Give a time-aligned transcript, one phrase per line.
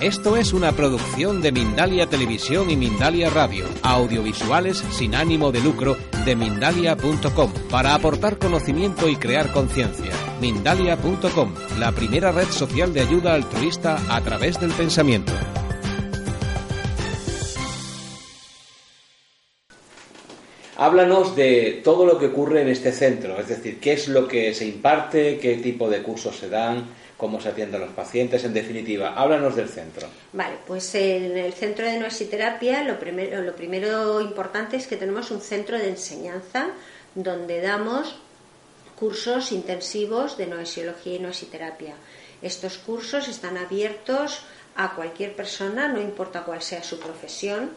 [0.00, 5.94] Esto es una producción de Mindalia Televisión y Mindalia Radio, audiovisuales sin ánimo de lucro
[6.24, 10.10] de mindalia.com, para aportar conocimiento y crear conciencia.
[10.40, 15.34] Mindalia.com, la primera red social de ayuda altruista a través del pensamiento.
[20.78, 24.54] Háblanos de todo lo que ocurre en este centro, es decir, qué es lo que
[24.54, 26.86] se imparte, qué tipo de cursos se dan,
[27.20, 30.08] cómo se atienden los pacientes, en definitiva, háblanos del centro.
[30.32, 35.30] Vale, pues en el centro de noesiterapia lo primero, lo primero importante es que tenemos
[35.30, 36.70] un centro de enseñanza
[37.14, 38.16] donde damos
[38.98, 41.94] cursos intensivos de noesiología y noesiterapia.
[42.40, 44.40] Estos cursos están abiertos
[44.74, 47.70] a cualquier persona, no importa cuál sea su profesión,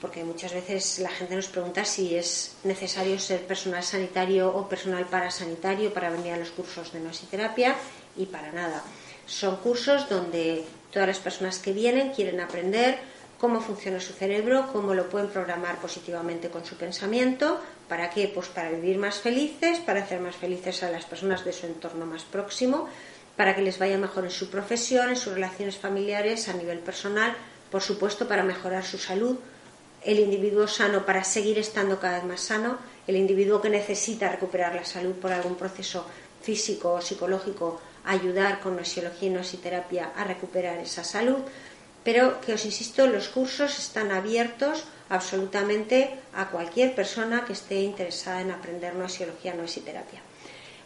[0.00, 5.04] porque muchas veces la gente nos pregunta si es necesario ser personal sanitario o personal
[5.04, 7.76] parasanitario para venir a los cursos de noesiterapia
[8.16, 8.82] y para nada.
[9.26, 12.98] Son cursos donde todas las personas que vienen quieren aprender
[13.38, 18.30] cómo funciona su cerebro, cómo lo pueden programar positivamente con su pensamiento, ¿para qué?
[18.32, 22.06] Pues para vivir más felices, para hacer más felices a las personas de su entorno
[22.06, 22.88] más próximo,
[23.36, 27.36] para que les vaya mejor en su profesión, en sus relaciones familiares, a nivel personal,
[27.70, 29.36] por supuesto para mejorar su salud,
[30.02, 34.74] el individuo sano para seguir estando cada vez más sano, el individuo que necesita recuperar
[34.74, 36.06] la salud por algún proceso
[36.40, 41.38] físico o psicológico ayudar con nosiología y nositerapia a recuperar esa salud,
[42.04, 48.40] pero que os insisto, los cursos están abiertos absolutamente a cualquier persona que esté interesada
[48.40, 50.20] en aprender nosiología y.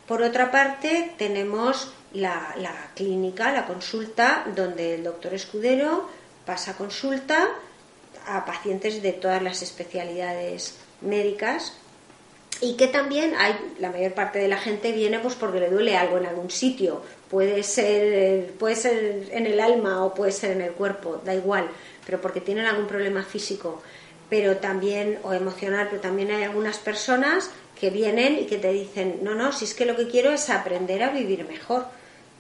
[0.07, 6.09] Por otra parte, tenemos la, la clínica, la consulta, donde el doctor Escudero
[6.45, 7.49] pasa consulta
[8.27, 11.75] a pacientes de todas las especialidades médicas
[12.61, 15.97] y que también hay la mayor parte de la gente viene pues porque le duele
[15.97, 20.63] algo en algún sitio puede ser puede ser en el alma o puede ser en
[20.63, 21.71] el cuerpo da igual
[22.05, 23.81] pero porque tienen algún problema físico
[24.29, 29.21] pero también o emocional pero también hay algunas personas que vienen y que te dicen
[29.23, 31.87] no no si es que lo que quiero es aprender a vivir mejor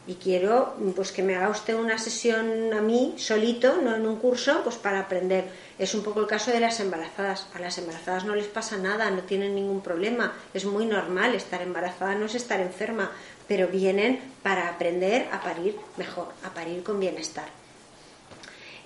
[0.07, 4.17] y quiero pues que me haga usted una sesión a mí solito no en un
[4.17, 5.45] curso pues para aprender
[5.81, 7.47] es un poco el caso de las embarazadas.
[7.55, 10.35] A las embarazadas no les pasa nada, no tienen ningún problema.
[10.53, 13.11] Es muy normal estar embarazada, no es estar enferma,
[13.49, 17.47] pero vienen para aprender a parir mejor, a parir con bienestar.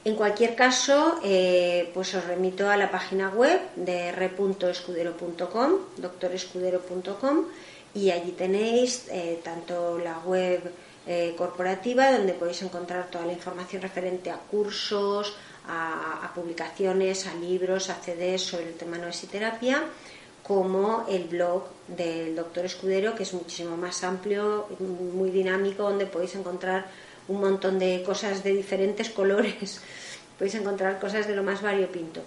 [0.04, 7.46] En cualquier caso, eh, pues os remito a la página web de r.escudero.com, doctorescudero.com,
[7.94, 10.60] y allí tenéis eh, tanto la web
[11.06, 17.90] eh, corporativa, donde podéis encontrar toda la información referente a cursos, a, publicaciones, a libros,
[17.90, 19.82] a CDs sobre el tema noesiterapia,
[20.42, 26.34] como el blog del doctor Escudero, que es muchísimo más amplio, muy dinámico, donde podéis
[26.34, 26.86] encontrar
[27.28, 29.80] un montón de cosas de diferentes colores,
[30.38, 32.22] podéis encontrar cosas de lo más variopinto.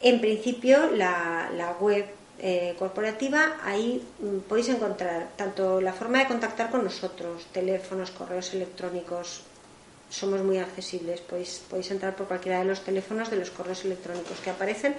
[0.00, 2.04] En principio, la, web
[2.38, 8.52] eh, corporativa, ahí mm, podéis encontrar tanto la forma de contactar con nosotros, teléfonos, correos
[8.54, 9.42] electrónicos,
[10.10, 11.20] somos muy accesibles.
[11.20, 14.94] Podéis, podéis entrar por cualquiera de los teléfonos de los correos electrónicos que aparecen,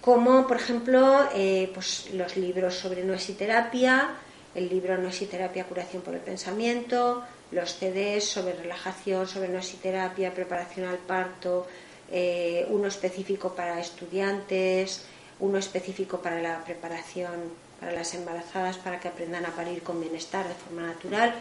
[0.00, 4.10] como por ejemplo eh, pues, los libros sobre noesiterapia,
[4.54, 10.98] el libro Noesiterapia, curación por el pensamiento, los CDs sobre relajación, sobre noesiterapia, preparación al
[10.98, 11.66] parto,
[12.10, 15.04] eh, uno específico para estudiantes,
[15.40, 20.46] uno específico para la preparación para las embarazadas para que aprendan a parir con bienestar
[20.46, 21.34] de forma natural.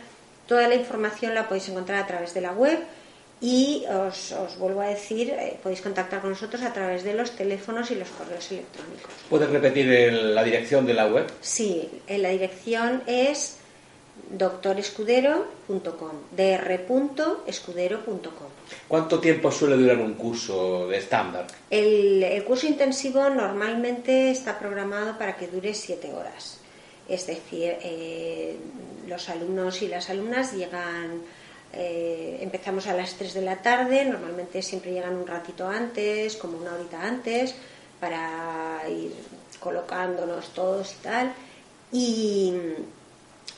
[0.47, 2.79] Toda la información la podéis encontrar a través de la web
[3.39, 7.91] y os, vuelvo a decir, eh, podéis contactar con nosotros a través de los teléfonos
[7.91, 9.11] y los correos electrónicos.
[9.29, 11.27] ¿Puedes repetir la dirección de la web?
[11.41, 13.57] Sí, la dirección es
[14.31, 18.47] doctorescudero.com, dr.escudero.com.
[18.87, 21.47] ¿Cuánto tiempo suele durar un curso de estándar?
[21.69, 26.59] El, curso intensivo normalmente está programado para que dure siete horas.
[27.07, 28.55] Es decir, eh,
[29.07, 31.21] los alumnos y las alumnas llegan,
[31.73, 36.57] eh, empezamos a las 3 de la tarde, normalmente siempre llegan un ratito antes, como
[36.57, 37.53] una horita antes,
[37.99, 39.13] para ir
[39.59, 41.33] colocándonos todos y tal.
[41.91, 42.53] Y,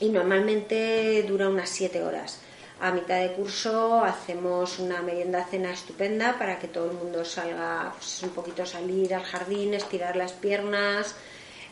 [0.00, 2.40] normalmente dura unas 7 horas.
[2.80, 7.92] A mitad de curso hacemos una merienda cena estupenda para que todo el mundo salga,
[7.96, 11.14] pues un poquito salir al jardín, estirar las piernas,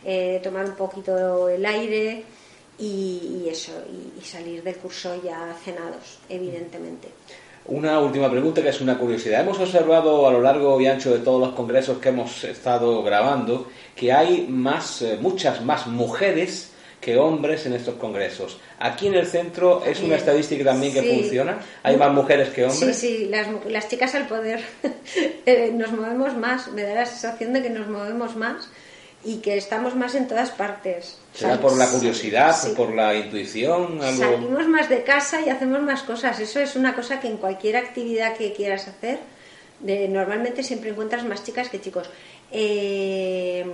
[0.05, 2.23] eh, tomar un poquito el aire
[2.79, 3.71] y, eso,
[4.17, 7.09] y, salir del curso ya cenados, evidentemente.
[7.65, 9.41] Una última pregunta que es una curiosidad.
[9.41, 13.67] Hemos observado a lo largo y ancho de todos los congresos que hemos estado grabando
[13.95, 16.72] que hay más, eh, muchas más mujeres
[17.03, 18.59] que hombres en estos congresos.
[18.79, 21.59] Aquí en el centro es una estadística también que funciona.
[21.83, 22.97] ¿Hay más mujeres que hombres?
[22.97, 24.63] Sí, sí, las, las chicas al poder
[25.45, 26.71] eh, nos movemos más.
[26.71, 28.69] Me da la sensación de que nos movemos más
[29.25, 31.17] y que estamos más en todas partes.
[31.33, 33.99] ¿Será por la curiosidad, por la intuición?
[34.01, 36.39] Salimos más de casa y hacemos más cosas.
[36.39, 39.19] Eso es una cosa que en cualquier actividad que quieras hacer,
[39.79, 42.09] de, normalmente siempre encuentras más chicas que chicos.
[42.55, 43.65] Eh,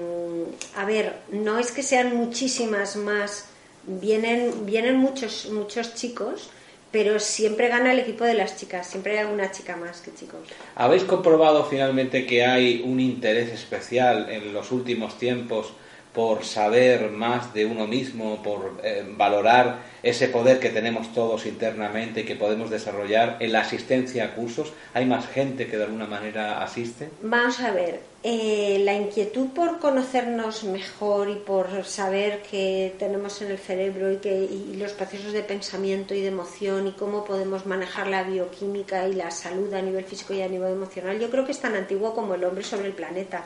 [0.76, 3.46] a ver, no es que sean muchísimas más,
[3.86, 6.50] vienen, vienen muchos, muchos chicos,
[6.92, 10.40] pero siempre gana el equipo de las chicas, siempre hay alguna chica más que chicos.
[10.76, 15.74] ¿Habéis comprobado finalmente que hay un interés especial en los últimos tiempos
[16.13, 22.21] por saber más de uno mismo, por eh, valorar ese poder que tenemos todos internamente
[22.21, 24.73] y que podemos desarrollar en la asistencia a cursos?
[24.94, 27.09] ¿Hay más gente que de alguna manera asiste?
[27.21, 33.51] Vamos a ver, eh, la inquietud por conocernos mejor y por saber qué tenemos en
[33.51, 37.67] el cerebro y, que, y los procesos de pensamiento y de emoción y cómo podemos
[37.67, 41.45] manejar la bioquímica y la salud a nivel físico y a nivel emocional, yo creo
[41.45, 43.45] que es tan antiguo como el hombre sobre el planeta.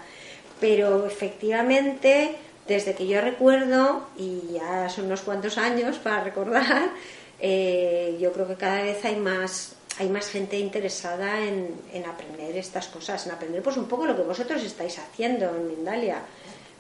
[0.60, 2.38] Pero efectivamente
[2.68, 6.90] desde que yo recuerdo, y ya son unos cuantos años para recordar,
[7.40, 12.88] eh, yo creo que cada vez hay más, hay más gente interesada en, aprender estas
[12.88, 16.22] cosas, en aprender pues un poco lo que vosotros estáis haciendo en Mindalia.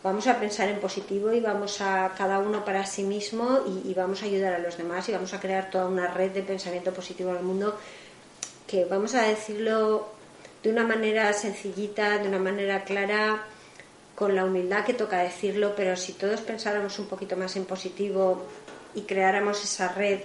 [0.03, 3.93] Vamos a pensar en positivo y vamos a cada uno para sí mismo y, y
[3.93, 6.93] vamos a ayudar a los demás y vamos a crear toda una red de pensamiento
[6.93, 7.77] positivo en el mundo
[8.67, 10.07] que vamos a decirlo
[10.63, 13.43] de una manera sencillita, de una manera clara,
[14.15, 18.43] con la humildad que toca decirlo, pero si todos pensáramos un poquito más en positivo
[18.93, 20.19] y creáramos esa red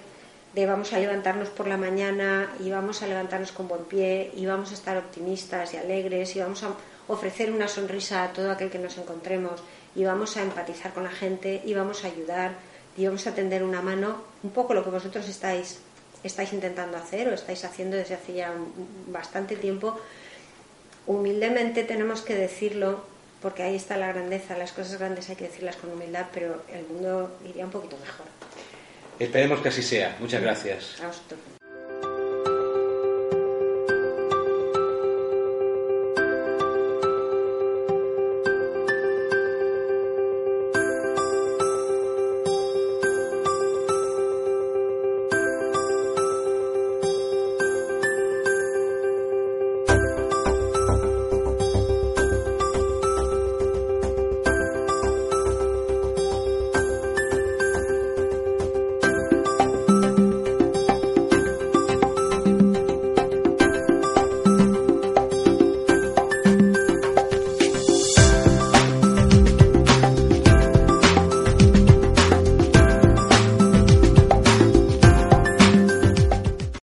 [0.55, 4.47] de vamos a levantarnos por la mañana y vamos a levantarnos con buen pie y
[4.47, 6.71] vamos a estar optimistas y alegres y vamos a
[7.07, 9.63] ofrecer una sonrisa a todo aquel que nos encontremos
[9.95, 12.53] y vamos a empatizar con la gente y vamos a ayudar
[12.97, 15.79] y vamos a tender una mano, un poco lo que vosotros estáis,
[16.25, 18.53] estáis intentando hacer o estáis haciendo desde hace ya
[19.07, 19.99] bastante tiempo,
[21.07, 23.05] humildemente tenemos que decirlo
[23.41, 24.57] porque ahí está la grandeza.
[24.57, 28.27] Las cosas grandes hay que decirlas con humildad, pero el mundo iría un poquito mejor.
[29.19, 30.17] Esperemos que así sea.
[30.21, 31.01] Muchas gracias.
[31.01, 31.58] A